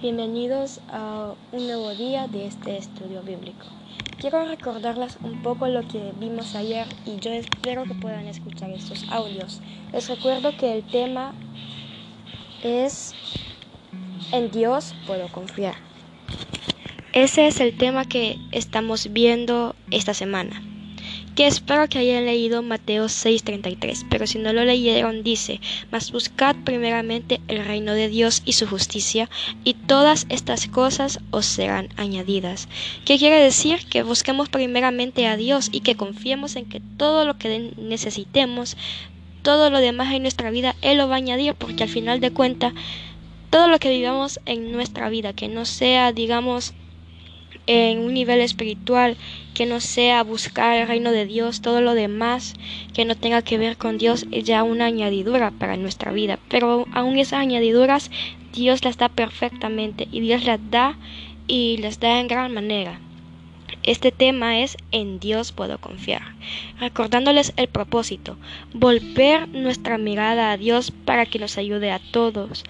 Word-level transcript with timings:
Bienvenidos 0.00 0.80
a 0.92 1.34
un 1.50 1.66
nuevo 1.66 1.92
día 1.92 2.28
de 2.28 2.46
este 2.46 2.76
estudio 2.76 3.20
bíblico. 3.22 3.66
Quiero 4.20 4.44
recordarles 4.44 5.18
un 5.24 5.42
poco 5.42 5.66
lo 5.66 5.82
que 5.88 6.12
vimos 6.20 6.54
ayer 6.54 6.86
y 7.04 7.16
yo 7.18 7.32
espero 7.32 7.82
que 7.82 7.94
puedan 7.94 8.28
escuchar 8.28 8.70
estos 8.70 9.04
audios. 9.10 9.60
Les 9.92 10.08
recuerdo 10.08 10.56
que 10.56 10.72
el 10.72 10.84
tema 10.84 11.34
es 12.62 13.12
En 14.30 14.52
Dios 14.52 14.94
puedo 15.04 15.26
confiar. 15.32 15.74
Ese 17.12 17.48
es 17.48 17.58
el 17.58 17.76
tema 17.76 18.04
que 18.04 18.38
estamos 18.52 19.12
viendo 19.12 19.74
esta 19.90 20.14
semana 20.14 20.62
que 21.38 21.46
espero 21.46 21.88
que 21.88 22.00
hayan 22.00 22.24
leído 22.24 22.64
Mateo 22.64 23.04
6:33, 23.04 24.06
pero 24.10 24.26
si 24.26 24.40
no 24.40 24.52
lo 24.52 24.64
leyeron 24.64 25.22
dice, 25.22 25.60
mas 25.92 26.10
buscad 26.10 26.56
primeramente 26.64 27.40
el 27.46 27.64
reino 27.64 27.92
de 27.92 28.08
Dios 28.08 28.42
y 28.44 28.54
su 28.54 28.66
justicia, 28.66 29.30
y 29.62 29.74
todas 29.74 30.26
estas 30.30 30.66
cosas 30.66 31.20
os 31.30 31.46
serán 31.46 31.90
añadidas. 31.96 32.68
¿Qué 33.04 33.18
quiere 33.18 33.40
decir? 33.40 33.86
Que 33.88 34.02
busquemos 34.02 34.48
primeramente 34.48 35.28
a 35.28 35.36
Dios 35.36 35.68
y 35.70 35.82
que 35.82 35.94
confiemos 35.94 36.56
en 36.56 36.64
que 36.64 36.82
todo 36.96 37.24
lo 37.24 37.38
que 37.38 37.70
necesitemos, 37.76 38.76
todo 39.42 39.70
lo 39.70 39.78
demás 39.78 40.12
en 40.12 40.22
nuestra 40.22 40.50
vida, 40.50 40.74
Él 40.82 40.98
lo 40.98 41.06
va 41.06 41.14
a 41.14 41.18
añadir, 41.18 41.54
porque 41.54 41.84
al 41.84 41.88
final 41.88 42.18
de 42.18 42.32
cuentas, 42.32 42.72
todo 43.50 43.68
lo 43.68 43.78
que 43.78 43.90
vivamos 43.90 44.40
en 44.44 44.72
nuestra 44.72 45.08
vida, 45.08 45.34
que 45.34 45.46
no 45.46 45.66
sea, 45.66 46.10
digamos, 46.10 46.74
en 47.68 48.00
un 48.00 48.14
nivel 48.14 48.40
espiritual 48.40 49.16
que 49.54 49.66
no 49.66 49.78
sea 49.78 50.24
buscar 50.24 50.76
el 50.76 50.88
reino 50.88 51.12
de 51.12 51.26
Dios, 51.26 51.60
todo 51.60 51.82
lo 51.82 51.94
demás 51.94 52.54
que 52.94 53.04
no 53.04 53.14
tenga 53.14 53.42
que 53.42 53.58
ver 53.58 53.76
con 53.76 53.98
Dios 53.98 54.26
es 54.32 54.44
ya 54.44 54.62
una 54.62 54.86
añadidura 54.86 55.52
para 55.52 55.76
nuestra 55.76 56.10
vida. 56.10 56.38
Pero 56.48 56.86
aún 56.92 57.18
esas 57.18 57.40
añadiduras 57.40 58.10
Dios 58.54 58.84
las 58.84 58.96
da 58.96 59.08
perfectamente 59.10 60.08
y 60.10 60.20
Dios 60.20 60.44
las 60.44 60.58
da 60.70 60.96
y 61.46 61.76
las 61.76 62.00
da 62.00 62.18
en 62.20 62.28
gran 62.28 62.52
manera. 62.52 63.00
Este 63.82 64.12
tema 64.12 64.60
es 64.60 64.76
En 64.90 65.20
Dios 65.20 65.52
puedo 65.52 65.78
confiar, 65.78 66.22
recordándoles 66.78 67.52
el 67.56 67.68
propósito, 67.68 68.36
volver 68.74 69.48
nuestra 69.48 69.98
mirada 69.98 70.52
a 70.52 70.56
Dios 70.56 70.90
para 70.90 71.26
que 71.26 71.38
nos 71.38 71.58
ayude 71.58 71.90
a 71.90 71.98
todos 71.98 72.64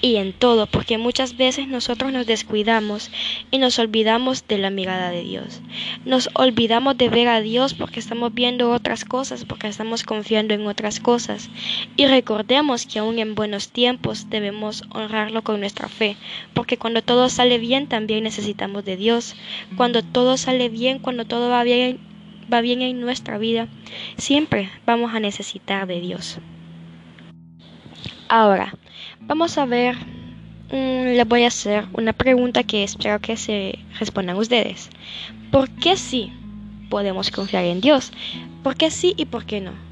y 0.00 0.16
en 0.16 0.32
todo, 0.32 0.66
porque 0.66 0.98
muchas 0.98 1.36
veces 1.36 1.66
nosotros 1.66 2.12
nos 2.12 2.26
descuidamos 2.26 3.10
y 3.50 3.58
nos 3.58 3.78
olvidamos 3.78 4.46
de 4.46 4.58
la 4.58 4.70
mirada 4.70 5.10
de 5.10 5.22
Dios. 5.22 5.60
Nos 6.04 6.30
olvidamos 6.34 6.96
de 6.96 7.08
ver 7.08 7.28
a 7.28 7.40
Dios 7.40 7.74
porque 7.74 8.00
estamos 8.00 8.32
viendo 8.32 8.70
otras 8.70 9.04
cosas, 9.04 9.44
porque 9.44 9.66
estamos 9.66 10.04
confiando 10.04 10.54
en 10.54 10.66
otras 10.66 11.00
cosas. 11.00 11.50
Y 11.96 12.06
recordemos 12.06 12.86
que 12.86 13.00
aún 13.00 13.18
en 13.18 13.34
buenos 13.34 13.70
tiempos 13.70 14.30
debemos 14.30 14.84
honrarlo 14.90 15.42
con 15.42 15.60
nuestra 15.60 15.88
fe, 15.88 16.16
porque 16.54 16.76
cuando 16.76 17.02
todo 17.02 17.28
sale 17.28 17.58
bien 17.58 17.88
también 17.88 18.24
necesitamos 18.24 18.84
de 18.84 18.96
Dios. 18.96 19.34
Cuando 19.76 20.02
todo 20.02 20.36
bien, 20.56 20.98
cuando 20.98 21.24
todo 21.24 21.50
va 21.50 21.62
bien, 21.62 22.00
va 22.52 22.60
bien 22.60 22.82
en 22.82 23.00
nuestra 23.00 23.38
vida, 23.38 23.68
siempre 24.16 24.70
vamos 24.86 25.14
a 25.14 25.20
necesitar 25.20 25.86
de 25.86 26.00
Dios. 26.00 26.40
Ahora, 28.28 28.74
vamos 29.20 29.58
a 29.58 29.66
ver, 29.66 29.96
mm, 30.70 31.16
les 31.16 31.28
voy 31.28 31.44
a 31.44 31.48
hacer 31.48 31.86
una 31.92 32.12
pregunta 32.12 32.62
que 32.64 32.84
espero 32.84 33.20
que 33.20 33.36
se 33.36 33.78
respondan 33.98 34.36
ustedes. 34.36 34.90
¿Por 35.50 35.70
qué 35.70 35.96
sí 35.96 36.32
podemos 36.88 37.30
confiar 37.30 37.64
en 37.64 37.80
Dios? 37.80 38.12
¿Por 38.62 38.76
qué 38.76 38.90
sí 38.90 39.14
y 39.16 39.26
por 39.26 39.44
qué 39.44 39.60
no? 39.60 39.87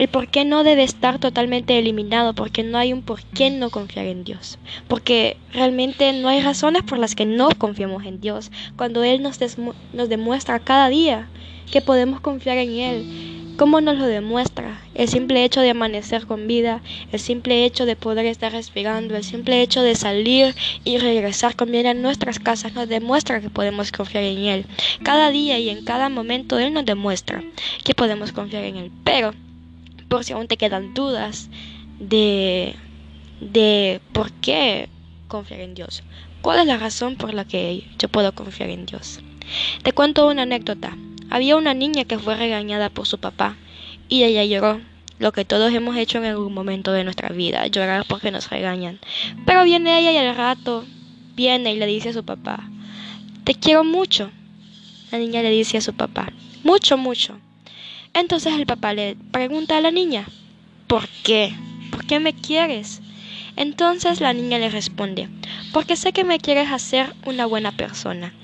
El 0.00 0.08
por 0.08 0.28
qué 0.28 0.46
no 0.46 0.64
debe 0.64 0.82
estar 0.82 1.18
totalmente 1.18 1.78
eliminado 1.78 2.32
porque 2.32 2.62
no 2.62 2.78
hay 2.78 2.94
un 2.94 3.02
por 3.02 3.20
qué 3.22 3.50
no 3.50 3.68
confiar 3.68 4.06
en 4.06 4.24
Dios. 4.24 4.58
Porque 4.88 5.36
realmente 5.52 6.10
no 6.14 6.30
hay 6.30 6.40
razones 6.40 6.84
por 6.84 6.96
las 6.96 7.14
que 7.14 7.26
no 7.26 7.50
confiemos 7.50 8.06
en 8.06 8.18
Dios. 8.18 8.50
Cuando 8.78 9.04
Él 9.04 9.20
nos, 9.20 9.38
demuestra 10.08 10.58
cada 10.58 10.88
día 10.88 11.28
que 11.70 11.82
podemos 11.82 12.22
confiar 12.22 12.56
en 12.56 12.70
Él 12.70 13.30
¿Cómo 13.58 13.82
nos 13.82 13.98
lo 13.98 14.06
demuestra? 14.06 14.80
El 14.94 15.06
simple 15.06 15.44
hecho 15.44 15.60
de 15.60 15.68
amanecer 15.68 16.24
con 16.24 16.46
vida, 16.46 16.80
el 17.12 17.20
simple 17.20 17.66
hecho 17.66 17.84
de 17.84 17.94
poder 17.94 18.24
estar 18.24 18.52
respirando, 18.52 19.16
el 19.16 19.22
simple 19.22 19.60
hecho 19.60 19.82
de 19.82 19.96
salir 19.96 20.54
y 20.82 20.96
regresar 20.96 21.56
con 21.56 21.70
vida 21.70 21.90
a 21.90 21.94
nuestras 21.94 22.38
casas 22.38 22.72
nos 22.72 22.88
demuestra 22.88 23.42
que 23.42 23.50
podemos 23.50 23.92
confiar 23.92 24.24
en 24.24 24.38
Él. 24.38 24.66
Cada 25.02 25.28
día 25.28 25.58
y 25.58 25.68
en 25.68 25.84
cada 25.84 26.08
momento 26.08 26.58
Él 26.58 26.72
nos 26.72 26.86
demuestra 26.86 27.44
que 27.84 27.94
podemos 27.94 28.32
confiar 28.32 28.64
en 28.64 28.76
Él. 28.76 28.92
Pero, 29.04 29.34
por 30.10 30.24
si 30.24 30.32
aún 30.32 30.48
te 30.48 30.56
quedan 30.56 30.92
dudas 30.92 31.48
de, 32.00 32.74
de 33.40 34.00
por 34.12 34.32
qué 34.32 34.88
confiar 35.28 35.60
en 35.60 35.74
Dios, 35.74 36.02
¿cuál 36.42 36.58
es 36.58 36.66
la 36.66 36.76
razón 36.76 37.14
por 37.14 37.32
la 37.32 37.44
que 37.44 37.84
yo 37.96 38.08
puedo 38.08 38.34
confiar 38.34 38.70
en 38.70 38.86
Dios? 38.86 39.20
Te 39.84 39.92
cuento 39.92 40.28
una 40.28 40.42
anécdota. 40.42 40.96
Había 41.30 41.56
una 41.56 41.74
niña 41.74 42.04
que 42.04 42.18
fue 42.18 42.36
regañada 42.36 42.90
por 42.90 43.06
su 43.06 43.18
papá 43.18 43.56
y 44.08 44.24
ella 44.24 44.44
lloró, 44.44 44.80
lo 45.20 45.30
que 45.30 45.44
todos 45.44 45.72
hemos 45.72 45.96
hecho 45.96 46.18
en 46.18 46.24
algún 46.24 46.52
momento 46.52 46.90
de 46.90 47.04
nuestra 47.04 47.28
vida, 47.28 47.64
llorar 47.68 48.04
porque 48.08 48.32
nos 48.32 48.50
regañan. 48.50 48.98
Pero 49.46 49.62
viene 49.62 50.00
ella 50.00 50.10
y 50.10 50.16
al 50.16 50.34
rato 50.34 50.84
viene 51.36 51.72
y 51.72 51.78
le 51.78 51.86
dice 51.86 52.08
a 52.08 52.14
su 52.14 52.24
papá, 52.24 52.68
te 53.44 53.54
quiero 53.54 53.84
mucho. 53.84 54.30
La 55.12 55.18
niña 55.18 55.42
le 55.42 55.50
dice 55.50 55.78
a 55.78 55.82
su 55.82 55.94
papá, 55.94 56.32
mucho, 56.64 56.96
mucho. 56.96 57.38
Entonces 58.12 58.54
el 58.54 58.66
papá 58.66 58.92
le 58.92 59.16
pregunta 59.30 59.76
a 59.76 59.80
la 59.80 59.92
niña, 59.92 60.26
¿por 60.88 61.08
qué? 61.22 61.54
¿Por 61.92 62.04
qué 62.06 62.18
me 62.18 62.32
quieres? 62.32 63.00
Entonces 63.56 64.20
la 64.20 64.32
niña 64.32 64.58
le 64.58 64.68
responde, 64.68 65.28
porque 65.72 65.96
sé 65.96 66.12
que 66.12 66.24
me 66.24 66.40
quieres 66.40 66.72
hacer 66.72 67.14
una 67.24 67.46
buena 67.46 67.72
persona. 67.72 68.34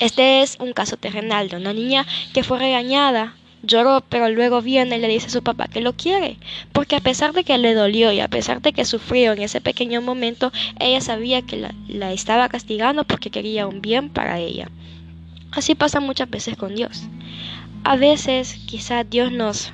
Este 0.00 0.40
es 0.42 0.56
un 0.60 0.72
caso 0.72 0.96
terrenal 0.96 1.48
de 1.48 1.56
una 1.56 1.74
niña 1.74 2.06
que 2.32 2.42
fue 2.42 2.58
regañada, 2.58 3.34
lloró, 3.62 4.02
pero 4.08 4.30
luego 4.30 4.62
viene 4.62 4.96
y 4.96 5.00
le 5.00 5.08
dice 5.08 5.26
a 5.26 5.30
su 5.30 5.42
papá 5.42 5.68
que 5.68 5.82
lo 5.82 5.92
quiere, 5.94 6.38
porque 6.72 6.96
a 6.96 7.00
pesar 7.00 7.34
de 7.34 7.44
que 7.44 7.58
le 7.58 7.74
dolió 7.74 8.12
y 8.12 8.20
a 8.20 8.28
pesar 8.28 8.62
de 8.62 8.72
que 8.72 8.86
sufrió 8.86 9.32
en 9.32 9.42
ese 9.42 9.60
pequeño 9.60 10.00
momento, 10.00 10.52
ella 10.78 11.02
sabía 11.02 11.42
que 11.42 11.56
la, 11.56 11.74
la 11.88 12.12
estaba 12.12 12.48
castigando 12.48 13.04
porque 13.04 13.30
quería 13.30 13.66
un 13.66 13.82
bien 13.82 14.08
para 14.08 14.38
ella. 14.38 14.70
Así 15.52 15.74
pasa 15.74 16.00
muchas 16.00 16.30
veces 16.30 16.56
con 16.56 16.74
Dios. 16.74 17.02
A 17.88 17.94
veces 17.94 18.58
quizás 18.66 19.08
Dios 19.08 19.30
nos, 19.30 19.72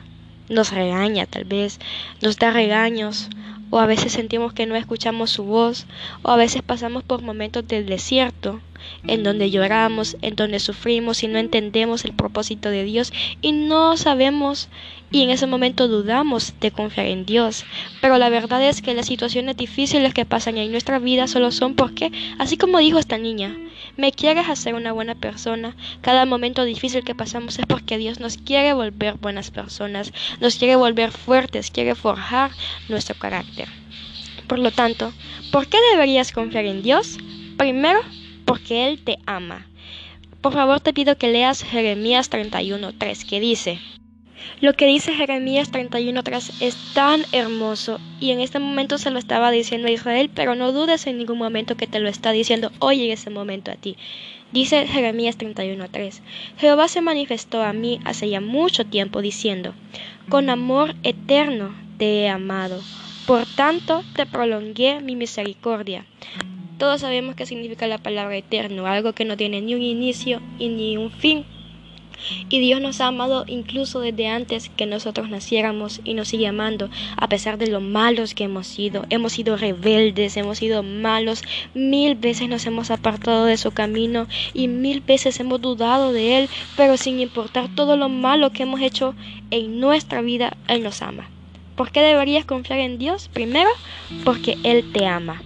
nos 0.51 0.71
regaña, 0.71 1.25
tal 1.25 1.45
vez 1.45 1.81
nos 2.21 2.37
da 2.37 2.51
regaños, 2.51 3.31
o 3.71 3.79
a 3.79 3.87
veces 3.87 4.13
sentimos 4.13 4.53
que 4.53 4.67
no 4.67 4.77
escuchamos 4.77 5.31
su 5.31 5.45
voz, 5.45 5.87
o 6.23 6.31
a 6.31 6.37
veces 6.37 6.61
pasamos 6.61 7.05
por 7.05 7.23
momentos 7.23 7.67
del 7.67 7.87
desierto, 7.87 8.61
en 9.07 9.23
donde 9.23 9.51
lloramos, 9.51 10.17
en 10.23 10.37
donde 10.37 10.61
sufrimos 10.61 11.23
y 11.23 11.29
no 11.29 11.39
entendemos 11.39 12.05
el 12.05 12.13
propósito 12.13 12.71
de 12.71 12.85
Dios 12.85 13.13
y 13.41 13.53
no 13.53 13.97
sabemos 13.97 14.69
y 15.13 15.23
en 15.23 15.31
ese 15.31 15.47
momento 15.47 15.89
dudamos 15.89 16.55
de 16.61 16.71
confiar 16.71 17.07
en 17.07 17.27
Dios. 17.27 17.65
Pero 18.01 18.17
la 18.17 18.31
verdad 18.31 18.67
es 18.67 18.81
que 18.81 18.95
las 18.95 19.07
situaciones 19.07 19.57
difíciles 19.57 20.15
que 20.15 20.25
pasan 20.25 20.57
en 20.57 20.73
nuestra 20.73 20.99
vida 20.99 21.27
solo 21.27 21.53
son 21.53 21.75
porque, 21.75 22.11
así 22.39 22.57
como 22.57 22.79
dijo 22.79 22.99
esta 22.99 23.19
niña, 23.19 23.55
me 23.99 24.13
quieres 24.13 24.49
hacer 24.49 24.75
una 24.75 24.93
buena 24.93 25.15
persona. 25.15 25.77
Cada 26.01 26.25
momento 26.25 26.65
difícil 26.65 27.05
que 27.05 27.15
pasamos 27.15 27.59
es 27.59 27.67
porque 27.67 27.99
Dios 27.99 28.21
nos 28.21 28.39
quiere 28.39 28.73
volver 28.73 29.15
buenas 29.15 29.51
personas, 29.51 30.13
nos 30.41 30.57
quiere 30.57 30.77
volver 30.77 31.13
fuertes, 31.13 31.71
quiere 31.71 31.95
forjar 31.95 32.51
nuestro 32.89 33.15
carácter. 33.17 33.69
Por 34.47 34.59
lo 34.59 34.71
tanto, 34.71 35.13
¿por 35.51 35.67
qué 35.67 35.77
deberías 35.93 36.33
confiar 36.33 36.65
en 36.65 36.83
Dios? 36.83 37.19
Primero, 37.59 38.01
porque 38.53 38.87
Él 38.87 39.03
te 39.03 39.19
ama. 39.25 39.67
Por 40.43 40.53
favor 40.53 40.79
te 40.79 40.93
pido 40.93 41.17
que 41.17 41.33
leas 41.33 41.63
Jeremías 41.63 42.31
31.3, 42.31 43.27
que 43.27 43.41
dice, 43.41 43.79
lo 44.61 44.75
que 44.75 44.85
dice 44.85 45.15
Jeremías 45.15 45.73
31.3 45.73 46.61
es 46.61 46.77
tan 46.93 47.23
hermoso 47.33 47.99
y 48.21 48.31
en 48.31 48.41
este 48.41 48.59
momento 48.59 48.99
se 48.99 49.11
lo 49.11 49.19
estaba 49.19 49.51
diciendo 49.51 49.89
a 49.89 49.91
Israel, 49.91 50.31
pero 50.35 50.55
no 50.55 50.71
dudes 50.71 51.07
en 51.07 51.17
ningún 51.17 51.39
momento 51.39 51.79
que 51.79 51.87
te 51.87 51.99
lo 51.99 52.11
está 52.11 52.31
diciendo 52.31 52.71
hoy 52.79 53.07
en 53.07 53.13
ese 53.13 53.31
momento 53.31 53.71
a 53.71 53.77
ti. 53.77 53.97
Dice 54.53 54.87
Jeremías 54.87 55.39
31.3, 55.39 56.21
Jehová 56.59 56.89
se 56.89 57.01
manifestó 57.01 57.63
a 57.63 57.73
mí 57.73 58.01
hace 58.05 58.29
ya 58.29 58.43
mucho 58.43 58.85
tiempo 58.85 59.23
diciendo, 59.23 59.73
con 60.29 60.51
amor 60.51 60.95
eterno 61.05 61.75
te 61.97 62.25
he 62.25 62.29
amado, 62.29 62.83
por 63.27 63.47
tanto 63.47 64.05
te 64.15 64.27
prolongué 64.27 65.01
mi 65.01 65.17
misericordia. 65.17 66.05
Todos 66.83 67.03
sabemos 67.03 67.37
qué 67.37 67.47
significa 67.47 67.87
la 67.87 67.99
palabra 67.99 68.37
eterno, 68.37 68.87
algo 68.87 69.13
que 69.13 69.25
no 69.25 69.37
tiene 69.37 69.63
ni 69.63 69.77
un 69.77 69.83
inicio 69.83 70.43
y 70.59 70.69
ni 70.69 70.97
un 70.97 71.13
fin. 71.13 71.45
Y 72.49 72.59
Dios 72.59 72.81
nos 72.81 73.01
ha 73.01 73.07
amado 73.07 73.45
incluso 73.47 74.01
desde 74.01 74.27
antes 74.27 74.69
que 74.69 74.85
nosotros 74.85 75.31
naciéramos 75.31 76.01
y 76.03 76.15
nos 76.15 76.27
sigue 76.27 76.49
amando, 76.49 76.91
a 77.17 77.29
pesar 77.29 77.57
de 77.57 77.69
lo 77.69 77.81
malos 77.81 78.35
que 78.35 78.43
hemos 78.43 78.67
sido. 78.67 79.07
Hemos 79.11 79.35
sido 79.35 79.57
rebeldes, 79.57 80.37
hemos 80.37 80.59
sido 80.59 80.83
malos, 80.83 81.45
mil 81.73 82.17
veces 82.17 82.49
nos 82.49 82.67
hemos 82.67 82.91
apartado 82.91 83.45
de 83.45 83.59
su 83.59 83.71
camino 83.71 84.27
y 84.53 84.67
mil 84.67 85.03
veces 85.03 85.39
hemos 85.39 85.61
dudado 85.61 86.13
de 86.13 86.37
Él, 86.39 86.49
pero 86.77 86.97
sin 86.97 87.21
importar 87.21 87.73
todo 87.77 87.97
lo 87.97 88.09
malo 88.09 88.51
que 88.51 88.65
hemos 88.65 88.81
hecho 88.81 89.15
en 89.53 89.79
nuestra 89.79 90.21
vida, 90.21 90.57
Él 90.67 90.83
nos 90.83 91.01
ama. 91.01 91.29
¿Por 91.77 91.93
qué 91.93 92.01
deberías 92.01 92.45
confiar 92.45 92.81
en 92.81 92.99
Dios? 92.99 93.29
Primero, 93.33 93.71
porque 94.25 94.59
Él 94.65 94.91
te 94.93 95.07
ama. 95.07 95.43